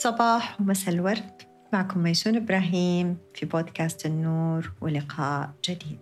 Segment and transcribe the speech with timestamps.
[0.00, 1.42] صباح ومساء الورد.
[1.72, 5.98] معكم ميسون إبراهيم في بودكاست النور ولقاء جديد.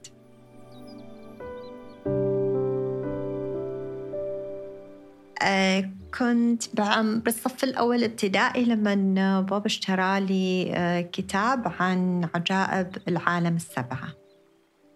[5.42, 6.80] آه كنت
[7.24, 14.09] بالصف الأول ابتدائي لما بابا اشترى لي آه كتاب عن عجائب العالم السبعة.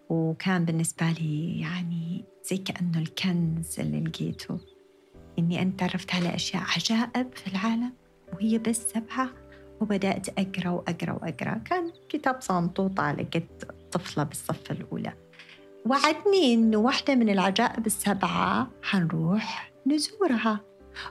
[0.09, 4.59] وكان بالنسبة لي يعني زي كأنه الكنز اللي لقيته.
[5.39, 7.93] إني أنا تعرفت على أشياء عجائب في العالم.
[8.33, 9.29] وهي بس سبعة
[9.81, 11.61] وبدأت أقرأ وأقرأ وأقرأ.
[11.65, 13.47] كان كتاب صامطوطة على قد
[13.91, 15.13] طفلة بالصف الأولى.
[15.85, 20.59] وعدني إنه واحدة من العجائب السبعة حنروح نزورها.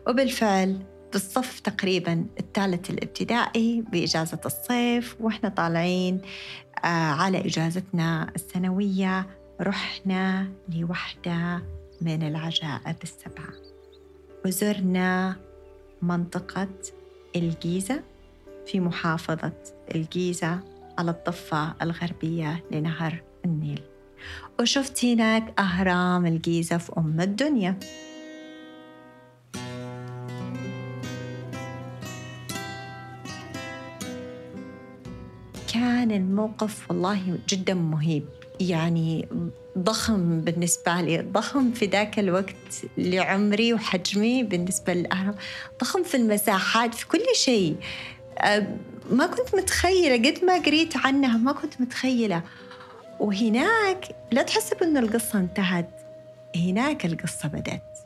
[0.08, 0.78] وبالفعل
[1.12, 6.20] بالصف تقريبا الثالث الابتدائي بإجازة الصيف وإحنا طالعين
[6.84, 9.26] آه على إجازتنا السنوية
[9.60, 11.62] رحنا لوحدة
[12.00, 13.52] من العجائب السبعة.
[14.46, 15.36] وزرنا
[16.02, 16.68] منطقة
[17.36, 18.02] الجيزة
[18.66, 19.52] في محافظة
[19.94, 20.60] الجيزة
[20.98, 23.82] على الضفة الغربية لنهر النيل.
[24.60, 27.78] وشفت هناك أهرام الجيزة في أم الدنيا.
[35.74, 38.41] كان الموقف والله جدا مهيب.
[38.60, 39.28] يعني
[39.78, 45.34] ضخم بالنسبة لي ضخم في ذاك الوقت لعمري وحجمي بالنسبة للأهرام
[45.80, 47.76] ضخم في المساحات في كل شيء.
[49.10, 52.42] ما كنت متخيلة قد ما قريت عنها ما كنت متخيلة.
[53.20, 55.90] وهناك لا تحسب أن القصة انتهت
[56.56, 57.98] هناك القصة بدأت.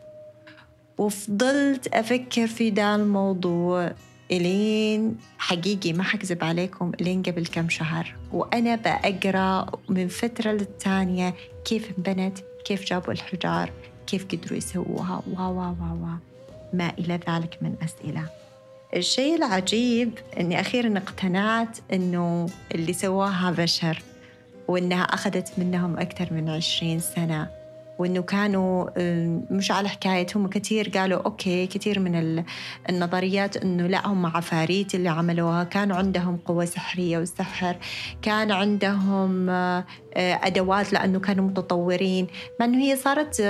[0.98, 3.92] وفضلت أفكر في ذا الموضوع.
[4.30, 8.16] إلين حقيقي ما حكذب عليكم إلين قبل كم شهر.
[8.32, 13.70] وأنا بأقرأ من فترة للتانية كيف انبنت كيف جابوا الحجار
[14.06, 16.16] كيف قدروا يسووها وا وا وا وا
[16.72, 18.28] ما إلى ذلك من أسئلة.
[18.96, 24.02] الشيء العجيب أني أخيرا اقتنعت أنه اللي سواها بشر
[24.68, 27.55] وأنها أخذت منهم أكثر من عشرين سنة.
[27.98, 28.86] وإنه كانوا
[29.50, 32.44] مش على حكايه هم كثير قالوا أوكي كثير من
[32.88, 35.64] النظريات إنه لا هم عفاريت اللي عملوها.
[35.64, 37.76] كانوا عندهم قوة سحرية والسحر
[38.22, 39.84] كان عندهم آه،
[40.16, 42.26] أدوات لأنه كانوا متطورين.
[42.60, 43.42] مع إنه هي صارت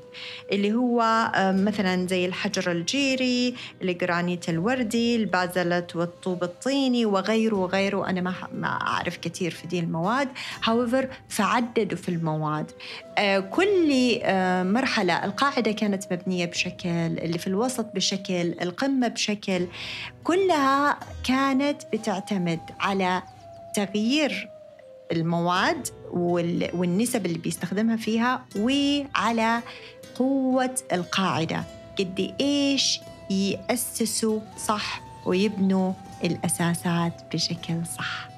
[0.51, 1.01] اللي هو
[1.35, 8.09] آه، مثلا زي الحجر الجيري الجرانيت الوردي البازلت والطوب الطيني وغيره وغيره.
[8.09, 8.21] أنا
[8.53, 10.29] ما أعرف كثير في دي المواد.
[10.65, 12.71] However فعددوا في المواد.
[13.17, 19.67] آه، كل آه، مرحلة القاعدة كانت مبنية بشكل اللي في الوسط بشكل القمة بشكل.
[20.23, 23.23] كلها كانت بتعتمد على
[23.75, 24.58] تغيير
[25.11, 25.87] المواد
[26.73, 29.61] والنسب اللي بيستخدمها فيها وعلى
[30.15, 31.63] قوة القاعدة.
[31.99, 32.99] قد إيش
[33.29, 35.93] يأسسوا صح ويبنوا
[36.23, 38.29] الأساسات بشكل صح.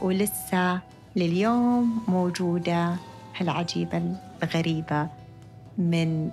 [0.00, 0.80] ولسه
[1.16, 2.96] لليوم موجودة
[3.36, 5.08] هالعجيبة الغريبة
[5.78, 6.30] من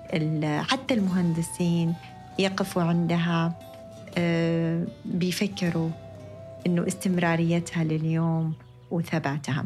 [0.70, 1.94] حتى المهندسين
[2.40, 3.54] يقفوا عندها
[4.18, 5.90] آه، بيفكروا
[6.68, 8.54] إنه استمراريتها لليوم
[8.92, 9.66] وثباتها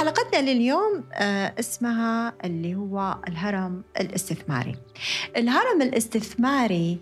[0.00, 4.76] حلقتنا لليوم آه، اسمها اللي هو الهرم الاستثماري.
[5.36, 6.98] الهرم الاستثماري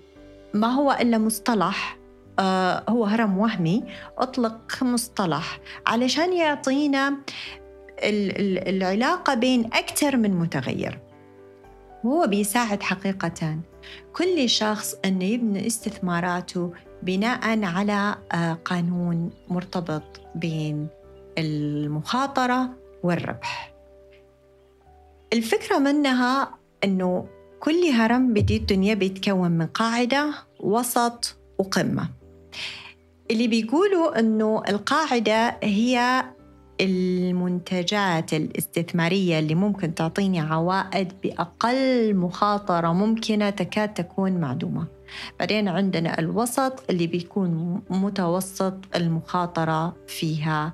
[0.54, 1.98] ما هو إلا مصطلح
[2.38, 3.84] آه، هو هرم وهمي
[4.18, 7.16] أطلق مصطلح علشان يعطينا
[8.02, 10.98] العلاقة بين أكثر من متغير.
[12.04, 13.58] وهو بيساعد حقيقة.
[14.12, 16.72] كل شخص أنه يبني استثماراته
[17.02, 20.02] بناء على آه، قانون مرتبط
[20.34, 20.88] بين
[21.38, 22.70] المخاطرة
[23.02, 23.74] والربح.
[25.32, 26.50] الفكرة منها
[26.84, 27.26] أنه
[27.60, 32.08] كل هرم بدي الدنيا بيتكون من قاعدة وسط وقمة.
[33.30, 36.24] اللي بيقولوا أنه القاعدة هي
[36.80, 44.86] المنتجات الاستثمارية اللي ممكن تعطيني عوائد بأقل مخاطرة ممكنة تكاد تكون معدومة.
[45.38, 50.72] بعدين عندنا الوسط اللي بيكون متوسط المخاطرة فيها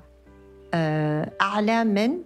[0.73, 2.17] آه، أعلى من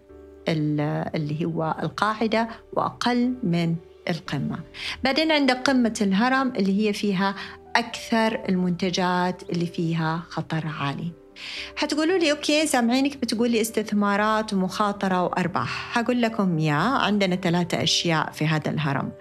[0.48, 3.76] اللي هو القاعدة وأقل من
[4.10, 4.60] القمة.
[5.04, 7.36] بعدين عندك قمة الهرم اللي هي فيها
[7.76, 11.25] أكثر المنتجات اللي فيها خطر عالي.
[11.76, 15.98] حتقولوا لي أوكي سامعينك بتقولي استثمارات ومخاطرة وأرباح.
[15.98, 19.12] هقول لكم يا عندنا ثلاثة أشياء في هذا الهرم.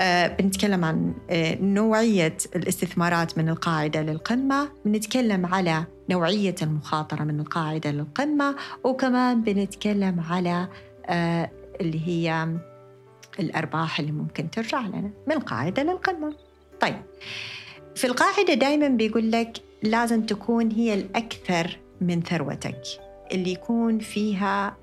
[0.00, 4.68] آه بنتكلم عن آه نوعية الاستثمارات من القاعدة للقمة.
[4.84, 8.56] بنتكلم على نوعية المخاطرة من القاعدة للقمة.
[8.84, 10.68] وكمان بنتكلم على
[11.06, 11.50] آه
[11.80, 12.48] اللي هي
[13.40, 16.34] الأرباح اللي ممكن ترجع لنا من القاعدة للقمة.
[16.80, 16.96] طيب
[17.94, 22.82] في القاعدة دائما بيقول لك لازم تكون هي الأكثر من ثروتك
[23.32, 24.76] اللي يكون فيها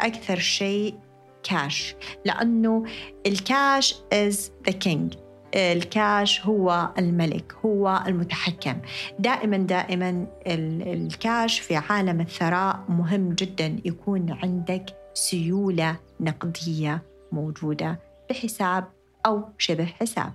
[0.00, 0.94] أكثر شيء
[1.42, 1.94] كاش
[2.24, 2.84] لأنه
[3.26, 4.36] ال cash is
[4.68, 5.16] the king.
[5.56, 8.76] الكاش هو الملك هو المتحكم.
[9.18, 14.84] دائما دائما الكاش في عالم الثراء مهم جدا يكون عندك
[15.14, 17.02] سيولة نقدية
[17.32, 17.98] موجودة
[18.30, 18.84] بحساب
[19.26, 20.32] أو شبه حساب.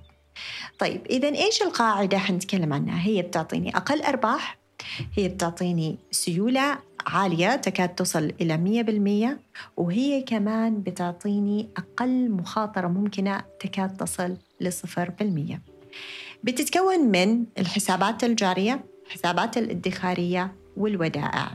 [0.79, 4.57] طيب إذا إيش القاعدة حنتكلم عنها؟ هي بتعطيني أقل أرباح
[5.13, 6.77] هي بتعطيني سيولة
[7.07, 9.39] عالية تكاد تصل إلى مية بالمية
[9.77, 15.61] وهي كمان بتعطيني أقل مخاطرة ممكنة تكاد تصل لصفر بالمية.
[16.43, 21.51] بتتكون من الحسابات الجارية الحسابات الادخارية والودائع.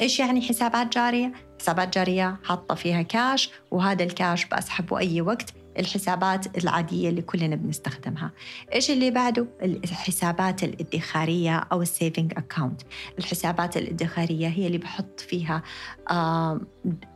[0.00, 6.58] إيش يعني حسابات جارية؟ حسابات جارية حاطة فيها كاش وهذا الكاش بسحبه أي وقت الحسابات
[6.58, 8.32] العادية اللي كلنا بنستخدمها.
[8.74, 12.82] إيش اللي بعده؟ الحسابات الادخارية أو السيفنج أكاونت
[13.18, 15.62] الحسابات الادخارية هي اللي بحط فيها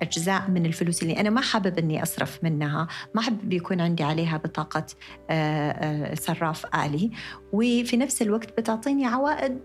[0.03, 4.37] أجزاء من الفلوس اللي أنا ما حابب أني أصرف منها ما حابب يكون عندي عليها
[4.37, 4.87] بطاقة
[6.15, 7.11] صراف آلي.
[7.53, 9.59] وفي نفس الوقت بتعطيني عوائد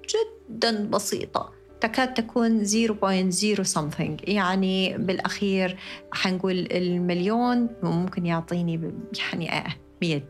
[0.49, 1.58] جدا بسيطة.
[1.81, 4.29] تكاد تكون 0.0 something.
[4.29, 5.77] يعني بالأخير
[6.11, 8.91] حنقول المليون ممكن يعطيني
[9.33, 9.63] يعني
[10.01, 10.21] 100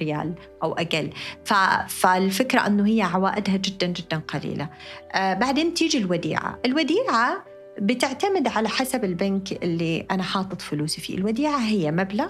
[0.00, 1.10] ريال أو أقل.
[1.88, 4.68] فالفكرة أنه هي عوائدها جدا جدا قليلة.
[5.12, 6.58] آه، بعدين تيجي الوديعة.
[6.66, 7.44] الوديعة
[7.80, 11.14] بتعتمد على حسب البنك اللي أنا حاطط فلوسي فيه.
[11.14, 12.28] الوديعة هي مبلغ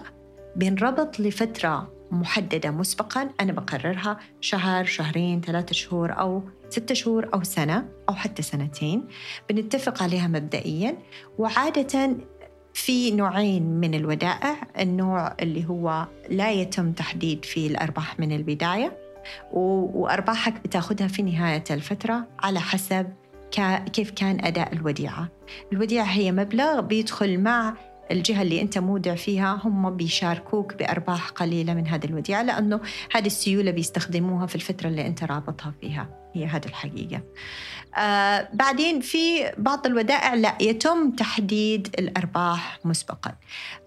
[0.56, 3.30] بينربط لفترة محددة مسبقا.
[3.40, 9.04] أنا بقررها شهر شهرين ثلاثة شهور أو ستة شهور أو سنة أو حتى سنتين.
[9.50, 10.96] بنتفق عليها مبدئيا.
[11.38, 12.16] وعادة
[12.74, 14.56] في نوعين من الودائع.
[14.78, 18.98] النوع اللي هو لا يتم تحديد فيه الأرباح من البداية.
[19.52, 23.12] وأرباحك بتاخذها في نهاية الفترة على حسب
[23.92, 25.28] كيف كان أداء الوديعة.
[25.72, 27.74] الوديعة هي مبلغ بيدخل مع
[28.10, 32.80] الجهة اللي أنت مودع فيها هم بيشاركوك بأرباح قليلة من هذه الوديعة لأنه
[33.12, 36.30] هذه السيولة بيستخدموها في الفترة اللي أنت رابطها فيها.
[36.34, 37.22] هي هذه الحقيقة.
[37.98, 43.34] آه بعدين في بعض الودائع لا يتم تحديد الأرباح مسبقا.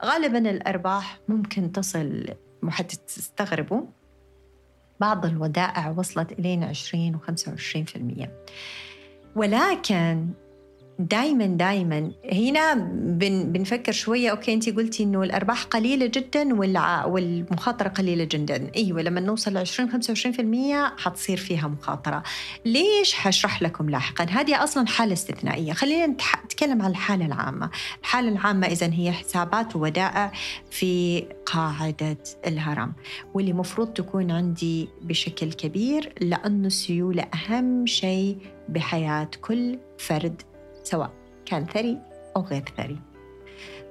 [0.05, 2.25] غالبا الأرباح ممكن تصل
[2.69, 3.81] حتى تستغربوا
[4.99, 8.29] بعض الودائع وصلت إلينا 20 و 25%
[9.35, 10.27] ولكن
[10.99, 14.29] دائما دائما هنا بن بنفكر شوية.
[14.29, 16.55] أوكي انت قلتي إنه الأرباح قليلة جدا
[17.05, 18.71] والمخاطرة قليلة جدا.
[18.75, 20.01] أيوه لما نوصل ل 20
[20.97, 22.23] 25% حتصير فيها مخاطرة.
[22.65, 24.23] ليش؟ حشرح لكم لاحقا.
[24.23, 25.73] هذه أصلا حالة استثنائية.
[25.73, 27.69] خلينا نتكلم عن الحالة العامة.
[28.01, 30.31] الحالة العامة اذا هي حسابات وودائع
[30.71, 32.93] في قاعدة الهرم
[33.33, 38.37] واللي مفروض تكون عندي بشكل كبير لأنه السيولة أهم شيء
[38.69, 40.41] بحياة كل فرد
[40.89, 41.11] سواء
[41.45, 41.97] كان ثري
[42.35, 42.99] أو غير ثري.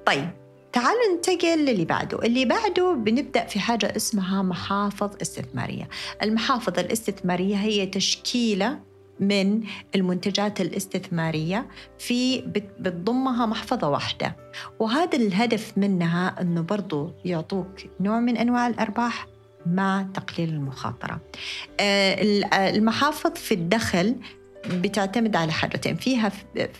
[0.05, 0.29] طيب
[0.73, 2.19] تعالوا ننتقل للي بعده.
[2.19, 5.89] اللي بعده بنبدأ في حاجة اسمها محافظ استثمارية.
[6.23, 8.79] المحافظ الاستثمارية هي تشكيلة
[9.19, 9.63] من
[9.95, 11.67] المنتجات الاستثمارية
[11.99, 14.35] في بتضمها محفظة واحدة.
[14.79, 19.27] وهذا الهدف منها أنه برضو يعطوك نوع من أنواع الأرباح
[19.65, 21.21] مع تقليل المخاطرة.
[21.79, 24.15] آه، المحافظ في الدخل
[24.67, 26.31] بتعتمد على حاجتين فيها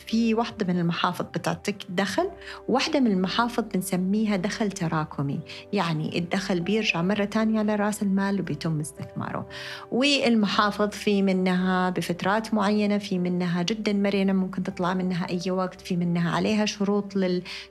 [0.08, 2.30] في واحدة من المحافظ بتعطيك دخل
[2.68, 5.40] وواحدة من المحافظ بنسميها دخل تراكمي.
[5.74, 9.50] يعني الدخل بيرجع مرة تانية على رأس المال وبيتم استثماره.
[9.92, 15.98] والمحافظ في منها بفترات معينة في منها جدا مرنة ممكن تطلع منها أي وقت في
[15.98, 17.14] منها عليها شروط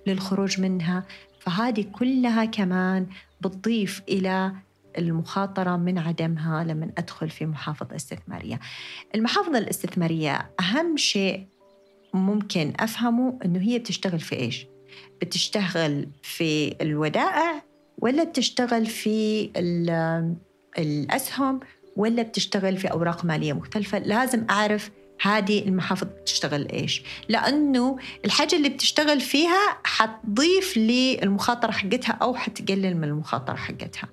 [0.07, 1.05] للخروج منها.
[1.41, 3.07] فهذه كلها كمان
[3.41, 4.53] بتضيف إلى
[4.99, 8.61] المخاطرة من عدمها لما أدخل في محافظة استثمارية.
[9.15, 11.47] المحافظة الاستثمارية أهم شيء
[12.15, 14.67] ممكن أفهمه أنه هي بتشتغل في إيش؟
[15.21, 17.63] بتشتغل في الودائع
[17.99, 19.51] ولا بتشتغل في
[20.79, 21.61] الأسهم
[21.97, 24.91] ولا بتشتغل في أوراق مالية مختلفة؟ لازم أعرف
[25.23, 27.03] هذه المحافظ بتشتغل إيش.
[27.29, 34.09] لأنه الحاجة اللي بتشتغل فيها حتضيف للمخاطرة حقتها أو حتقلل من المخاطرة حقتها.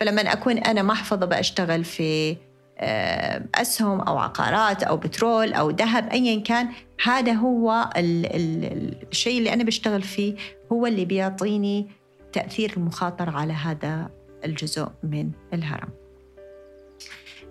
[0.00, 2.36] فلما أكون أنا محفظة بشتغل في
[2.82, 6.68] آه، أسهم أو عقارات أو بترول أو ذهب ايا كان
[7.02, 10.34] هذا هو ال ال الشيء اللي أنا بشتغل فيه
[10.72, 11.88] هو اللي بيعطيني
[12.32, 14.10] تأثير المخاطره على هذا
[14.44, 15.88] الجزء من الهرم.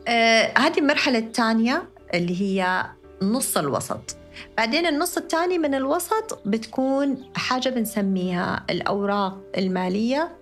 [0.07, 2.85] آه هذه المرحلة الثانية اللي هي
[3.21, 4.15] نص الوسط
[4.57, 10.38] بعدين النص الثاني من الوسط بتكون حاجة بنسميها الأوراق المالية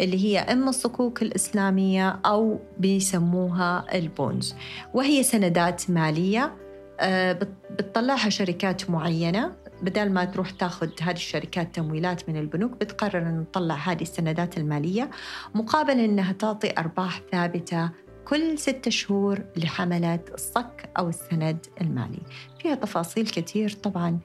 [0.00, 4.54] اللي هي إما الصكوك الإسلامية أو بيسموها البونز
[4.94, 6.54] وهي سندات مالية
[7.00, 7.32] آه،
[7.70, 9.52] بتطلعها شركات معينة.
[9.82, 15.10] بدل ما تروح تاخذ هذه الشركات تمويلات من البنوك بتقرر أن تطلع هذه السندات المالية
[15.54, 17.90] مقابل أنها تعطي أرباح ثابتة
[18.24, 22.22] كل ستة شهور لحملة الصك أو السند المالي.
[22.58, 23.70] فيها تفاصيل كثير.
[23.70, 24.18] طبعا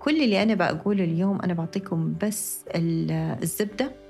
[0.00, 4.03] كل اللي أنا بقوله اليوم أنا بعطيكم بس الزبدة.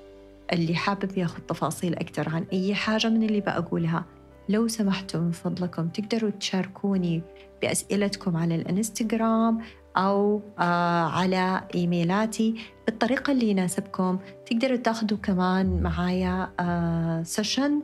[0.53, 4.05] اللي حابب ياخذ تفاصيل أكثر عن أي حاجة من اللي بقولها
[4.49, 7.21] لو سمحتوا من فضلكم تقدروا تشاركوني
[7.61, 9.61] بأسئلتكم على الإنستغرام
[9.97, 12.55] أو آه على إيميلاتي.
[12.85, 17.81] بالطريقة اللي يناسبكم تقدروا تاخذوا كمان معايا آه session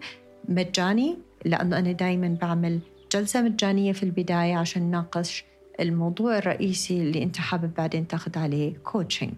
[0.49, 2.79] مجاني لأنه أنا دائما بعمل
[3.11, 5.45] جلسة مجانية في البداية عشان نناقش
[5.79, 9.33] الموضوع الرئيسي اللي أنت حابب بعدين تاخذ عليه coaching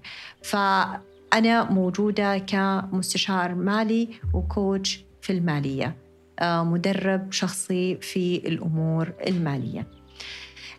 [1.34, 5.96] فأنا موجودة كمستشار مالي وكوتش في المالية
[6.40, 9.88] آه، مدرب شخصي في الأمور المالية.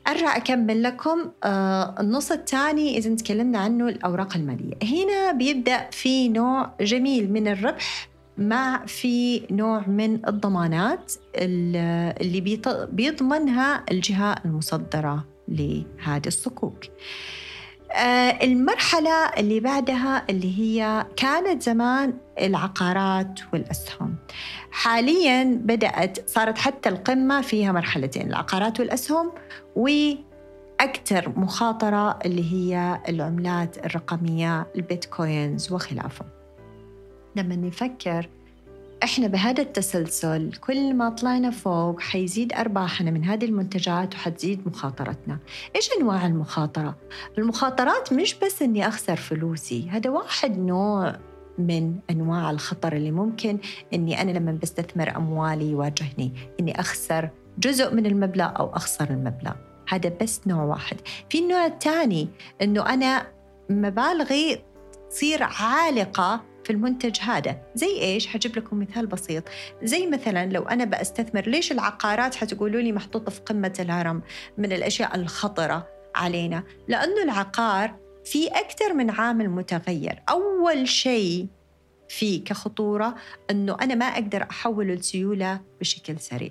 [0.09, 4.75] أرجع أكمل لكم آه، النص الثاني إذا تكلمنا عنه الأوراق المالية.
[4.83, 8.09] هنا بيبدأ في نوع جميل من الربح
[8.39, 12.61] مع في نوع من الضمانات اللي
[12.93, 16.85] بيضمنها الجهة المصدرة لهذه الصكوك.
[18.43, 24.17] المرحلة اللي بعدها اللي هي كانت زمان العقارات والأسهم.
[24.71, 29.33] حاليا بدأت صارت حتى القمة فيها مرحلتين العقارات والأسهم
[29.77, 36.25] وأكثر مخاطرة اللي هي العملات الرقمية البيتكوينز وخلافه
[37.37, 38.29] لما نفكر
[39.05, 45.39] إحنا بهذا التسلسل كل ما طلعنا فوق حيزيد أرباحنا من هذه المنتجات وحتزيد مخاطرتنا.
[45.77, 46.97] إيش أنواع المخاطرة؟
[47.39, 51.17] المخاطرات مش بس إني أخسر فلوسي، هذا واحد نوع
[51.59, 53.59] من أنواع الخطر اللي ممكن
[53.95, 59.53] إني أنا لما بستثمر أموالي يواجهني إني أخسر جزء من المبلغ أو أخسر المبلغ.
[59.89, 60.97] هذا بس نوع واحد.
[61.29, 62.29] في النوع الثاني
[62.63, 63.27] إنه أنا
[63.71, 64.63] مبالغي
[65.11, 67.63] تصير عالقة في المنتج هذا.
[67.75, 69.45] زي إيش؟ حجيب لكم مثال بسيط.
[69.83, 74.23] زي مثلا لو أنا بستثمر ليش العقارات حتقولوا لي محطوطة في قمة الهرم
[74.59, 80.23] من الأشياء الخطرة علينا؟ لأنه العقار في أكثر من عامل متغير.
[80.29, 81.47] أول شيء
[82.09, 83.15] فيه كخطورة
[83.51, 86.51] أنه أنا ما أقدر أحوله لسيولة بشكل سريع.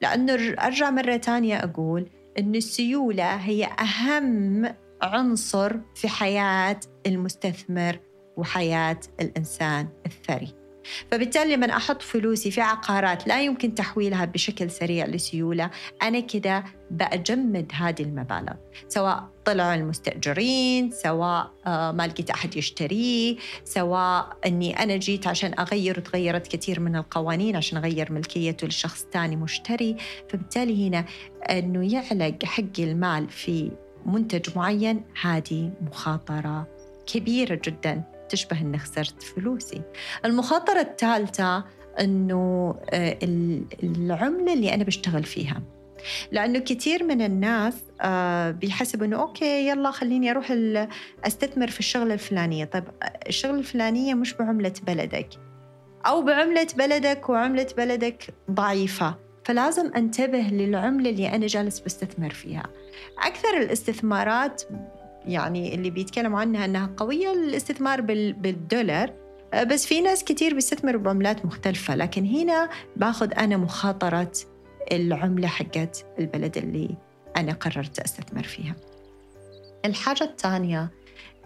[0.00, 2.06] لأنه أرجع مرة تانية أقول
[2.38, 7.98] أن السيولة هي أهم عنصر في حياة المستثمر.
[8.36, 10.66] وحياة الإنسان الثري.
[11.10, 15.70] فبالتالي لما أحط فلوسي في عقارات لا يمكن تحويلها بشكل سريع لسيولة
[16.02, 18.52] أنا كده بأجمد هذه المبالغ.
[18.88, 25.98] سواء طلعوا المستأجرين سواء آه، ما لقيت أحد يشتريه سواء أني أنا جيت عشان أغير
[25.98, 29.96] وتغيرت كثير من القوانين عشان أغير ملكيته لشخص ثاني مشتري.
[30.28, 31.04] فبالتالي هنا
[31.50, 33.70] أنه يعلق حق المال في
[34.06, 36.68] منتج معين هذه مخاطرة
[37.06, 38.15] كبيرة جدا.
[38.28, 39.82] تشبه إني خسرت فلوسي.
[40.24, 41.64] المخاطرة الثالثة
[42.00, 43.18] إنه آه،
[43.82, 45.62] العملة اللي أنا بشتغل فيها.
[46.32, 50.52] لأنه كثير من الناس آه، بيحسبوا إنه أوكي يلا خليني أروح
[51.24, 52.64] أستثمر في الشغلة الفلانية.
[52.64, 52.84] طيب
[53.28, 55.28] الشغلة الفلانية مش بعملة بلدك.
[56.06, 59.14] أو بعملة بلدك وعملة بلدك ضعيفة.
[59.44, 62.62] فلازم أنتبه للعملة اللي أنا جالس بستثمر فيها.
[63.18, 64.62] أكثر الاستثمارات
[65.26, 69.12] يعني اللي بيتكلموا عنها أنها قوية الاستثمار بالدولار.
[69.54, 74.32] آه، بس في ناس كتير بيستثمروا بعملات مختلفة لكن هنا باخذ أنا مخاطرة
[74.92, 76.96] العملة حقت البلد اللي
[77.36, 78.76] أنا قررت أستثمر فيها.
[79.84, 80.90] الحاجة الثانية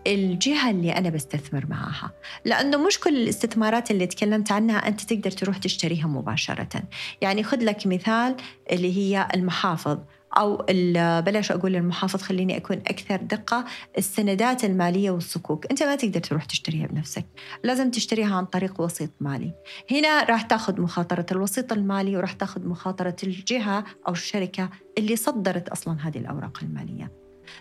[0.06, 2.10] الجهة اللي أنا بستثمر معها
[2.44, 6.82] لأنه مش كل الاستثمارات اللي تكلمت عنها أنت تقدر تروح تشتريها مباشرة.
[7.20, 8.36] يعني خذ لك مثال
[8.72, 9.98] اللي هي المحافظ.
[10.38, 10.56] أو
[11.20, 13.64] بلاش أقول المحافظ خليني أكون أكثر دقة
[13.98, 15.66] السندات المالية والصكوك.
[15.70, 17.26] أنت ما تقدر تروح تشتريها بنفسك.
[17.64, 19.52] لازم تشتريها عن طريق وسيط مالي.
[19.90, 26.08] هنا راح تاخذ مخاطرة الوسيط المالي وراح تاخذ مخاطرة الجهة أو الشركة اللي صدرت أصلا
[26.08, 27.12] هذه الأوراق المالية.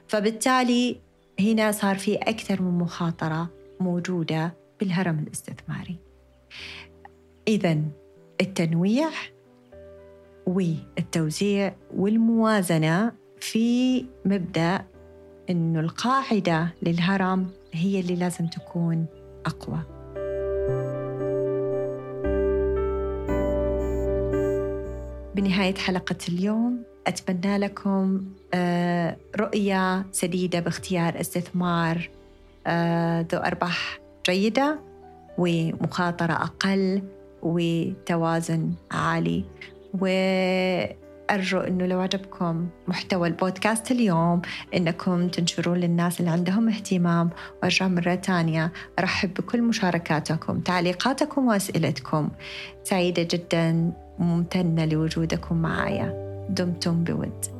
[0.07, 0.99] فبالتالي
[1.39, 3.49] هنا صار في أكثر من مخاطرة
[3.79, 5.99] موجودة بالهرم الاستثماري.
[7.47, 7.77] إذا
[8.41, 9.09] التنويع
[10.47, 14.85] والتوزيع والموازنة في مبدأ
[15.49, 19.05] إنه القاعدة للهرم هي اللي لازم تكون
[19.45, 19.79] أقوى.
[25.35, 32.09] بنهاية حلقة اليوم أتمنى لكم آه، رؤية سديدة باختيار استثمار
[32.67, 34.79] آه، ذو أرباح جيدة
[35.37, 37.01] ومخاطرة أقل
[37.41, 39.45] وتوازن عالي
[39.93, 44.41] وأرجو أنه لو عجبكم محتوى البودكاست اليوم
[44.75, 47.29] أنكم تنشرون للناس اللي عندهم اهتمام.
[47.63, 52.29] وأرجع مرة تانية أرحب بكل مشاركاتكم تعليقاتكم وأسئلتكم.
[52.83, 56.29] سعيدة جدا ممتنة لوجودكم معايا.
[56.49, 57.58] دمتم بود.